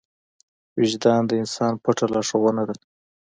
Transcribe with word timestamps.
وجدان 0.79 1.21
د 1.27 1.31
انسان 1.41 1.73
پټه 1.83 2.05
لارښوونه 2.13 2.63
ده. 2.69 2.75